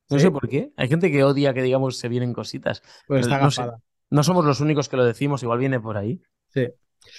No 0.09 0.19
sé 0.19 0.31
por 0.31 0.49
qué. 0.49 0.73
Hay 0.77 0.89
gente 0.89 1.11
que 1.13 1.23
odia 1.23 1.55
que 1.55 1.63
digamos 1.63 1.97
se 1.97 2.09
vienen 2.09 2.33
cositas. 2.33 2.83
Pues 3.07 3.27
está 3.27 3.39
no, 3.39 3.79
no 4.11 4.23
somos 4.25 4.45
los 4.45 4.61
únicos 4.61 4.89
que 4.89 4.97
lo 4.97 5.05
decimos, 5.05 5.43
igual 5.45 5.61
viene 5.61 5.79
por 5.79 5.97
ahí. 5.97 6.21
Sí. 6.49 6.67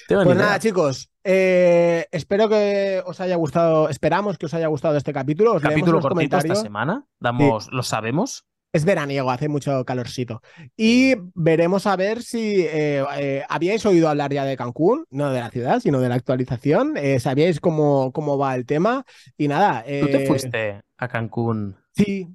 Pues 0.08 0.38
nada, 0.38 0.60
chicos, 0.60 1.10
eh, 1.24 2.06
espero 2.12 2.48
que 2.48 3.01
os 3.06 3.20
haya 3.20 3.36
gustado, 3.36 3.90
esperamos 3.90 4.38
que 4.38 4.46
os 4.46 4.54
haya 4.54 4.68
gustado 4.68 4.96
este 4.98 5.13
capítulo. 5.13 5.54
Os 5.54 5.62
capítulo 5.62 6.00
cortito 6.00 6.38
esta 6.38 6.56
semana, 6.56 7.06
damos, 7.20 7.72
lo 7.72 7.82
sabemos. 7.82 8.46
Es 8.74 8.86
veraniego, 8.86 9.30
hace 9.32 9.50
mucho 9.50 9.84
calorcito. 9.84 10.42
Y 10.78 11.16
veremos 11.36 11.88
a 11.88 11.96
ver 11.96 12.24
si 12.24 12.62
eh, 12.62 13.04
eh, 13.18 13.44
habíais 13.50 13.86
oído 13.86 14.08
hablar 14.08 14.32
ya 14.32 14.46
de 14.46 14.56
Cancún, 14.56 15.06
no 15.10 15.30
de 15.30 15.40
la 15.42 15.50
ciudad, 15.50 15.80
sino 15.82 16.00
de 16.00 16.10
la 16.10 16.16
actualización. 16.16 16.96
¿Sabíais 17.20 17.60
cómo, 17.60 18.12
cómo 18.13 18.38
va 18.38 18.56
el 18.56 18.66
tema? 18.66 19.04
Y 19.38 19.48
nada. 19.48 19.84
¿Tú 19.84 20.08
te 20.08 20.25
fuiste 20.25 20.82
a 20.98 21.08
Cancún? 21.08 21.75
Sí, 21.94 22.28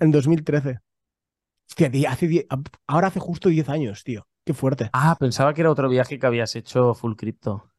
en 0.00 0.10
2013. 0.10 0.80
Hostia, 1.68 2.10
hace 2.10 2.46
ahora 2.86 3.08
hace 3.08 3.20
justo 3.20 3.48
10 3.48 3.68
años, 3.68 4.04
tío. 4.04 4.26
Qué 4.44 4.52
fuerte. 4.52 4.90
Ah, 4.92 5.16
pensaba 5.18 5.54
que 5.54 5.62
era 5.62 5.70
otro 5.70 5.88
viaje 5.88 6.18
que 6.18 6.26
habías 6.26 6.54
hecho 6.54 6.94
full 6.94 7.14
crypto. 7.14 7.70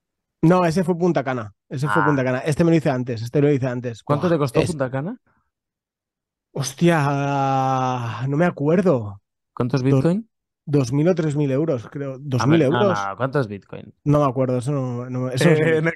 No, 0.42 0.66
ese 0.66 0.84
fue 0.84 0.98
Punta 0.98 1.24
Cana. 1.24 1.54
Ese 1.70 1.88
fue 1.88 2.04
Punta 2.04 2.22
ah. 2.22 2.26
Cana. 2.26 2.40
Este 2.40 2.64
me 2.64 2.72
lo 2.72 2.78
hice 2.78 2.90
antes. 2.90 3.22
Este 3.22 3.42
lo 3.42 3.52
hice 3.52 3.68
antes. 3.68 4.04
¿Cuánto 4.04 4.30
te 4.30 4.38
costó 4.38 4.62
Punta 4.64 4.90
Cana? 4.90 5.18
Hostia, 6.58 8.26
no 8.30 8.38
me 8.38 8.46
acuerdo. 8.46 9.22
¿Cuántos 9.54 9.84
Bitcoin? 9.84 10.30
Dos 10.66 10.94
mil 10.94 11.06
o 11.10 11.14
tres 11.14 11.36
mil 11.36 11.52
euros, 11.52 11.86
creo. 11.92 12.18
¿Dos 12.18 12.48
mil 12.48 12.62
euros? 12.62 12.98
No, 12.98 13.18
¿Cuántos 13.18 13.50
Bitcoin? 13.50 13.94
No 14.06 14.20
me 14.22 14.26
acuerdo, 14.26 14.60
eso 14.60 14.72
no, 14.72 15.10
no, 15.10 15.30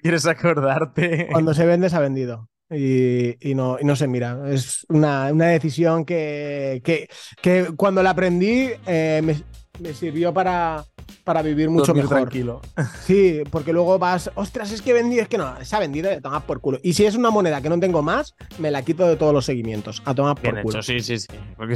quieres 0.02 0.26
acordarte. 0.26 1.30
Cuando 1.32 1.54
se 1.54 1.66
vende, 1.66 1.90
se 1.90 1.96
ha 1.96 2.02
vendido. 2.02 2.50
Y, 2.70 3.38
no, 3.56 3.78
no 3.82 3.96
se 3.96 4.10
mira. 4.10 4.52
Es 4.52 4.86
una, 4.90 5.32
decisión 5.32 6.04
que, 6.04 6.82
que, 6.84 7.68
cuando 7.78 8.04
la 8.04 8.10
aprendí 8.10 8.70
eh, 8.86 9.22
me, 9.24 9.42
me 9.80 9.94
sirvió 9.94 10.34
para, 10.34 10.84
para 11.24 11.42
vivir 11.42 11.70
mucho 11.70 11.94
mejor. 11.94 12.10
tranquilo. 12.10 12.62
Sí, 13.06 13.42
porque 13.50 13.74
luego 13.74 13.98
vas, 13.98 14.30
ostras, 14.36 14.72
es 14.72 14.82
que 14.82 14.94
vendí, 14.94 15.20
es 15.20 15.28
que 15.28 15.38
no, 15.38 15.54
se 15.64 15.76
ha 15.76 15.80
vendido, 15.80 16.12
a 16.12 16.20
tomar 16.22 16.44
por 16.44 16.60
culo. 16.60 16.80
Y 16.84 16.94
si 16.94 17.06
es 17.06 17.16
una 17.16 17.30
moneda 17.30 17.62
que 17.62 17.70
no 17.70 17.80
tengo 17.80 18.02
más, 18.02 18.36
me 18.60 18.72
la 18.72 18.84
quito 18.84 19.08
de 19.08 19.16
todos 19.16 19.34
los 19.34 19.46
seguimientos, 19.46 20.02
a 20.06 20.14
tomar 20.14 20.36
por 20.36 20.62
culo. 20.62 20.82
sí, 20.82 21.00
sí, 21.00 21.20
sí. 21.20 21.28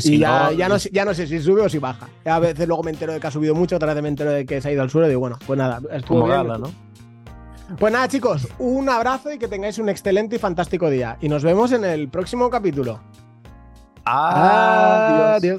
y 0.04 0.20
ya, 0.20 0.44
no... 0.44 0.52
Ya, 0.52 0.70
no, 0.70 0.78
ya 0.78 1.06
no 1.06 1.14
sé 1.14 1.28
si 1.28 1.40
sube 1.40 1.62
o 1.62 1.70
si 1.70 1.80
baja. 1.80 2.08
A 2.26 2.40
veces 2.40 2.68
luego 2.68 2.84
me 2.84 2.92
entero 2.92 3.14
de 3.14 3.20
que 3.20 3.28
ha 3.28 3.32
subido 3.32 3.56
mucho, 3.56 3.76
otra 3.76 3.94
vez 3.94 4.04
me 4.04 4.10
entero 4.10 4.32
de 4.32 4.46
que 4.46 4.62
se 4.62 4.70
ha 4.70 4.72
ido 4.72 4.82
al 4.82 4.90
suelo 4.90 5.08
y 5.08 5.10
digo, 5.10 5.22
bueno, 5.22 5.40
pues 5.46 5.58
nada, 5.58 5.82
estuvo 5.92 6.26
bien. 6.26 6.48
¿no? 6.48 6.94
Pues 7.80 7.92
nada, 7.92 8.08
chicos, 8.08 8.48
un 8.60 8.90
abrazo 8.90 9.32
y 9.34 9.40
que 9.40 9.48
tengáis 9.48 9.78
un 9.80 9.90
excelente 9.90 10.36
y 10.36 10.40
fantástico 10.40 10.90
día. 10.90 11.18
Y 11.22 11.30
nos 11.30 11.44
vemos 11.44 11.72
en 11.72 11.86
el 11.86 12.10
próximo 12.10 12.50
capítulo. 12.50 13.00
Adiós. 14.06 15.38
Adiós. 15.38 15.52